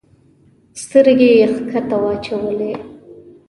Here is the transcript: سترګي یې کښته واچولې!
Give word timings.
سترګي 0.81 1.29
یې 1.39 1.45
کښته 1.71 1.97
واچولې! 2.03 2.71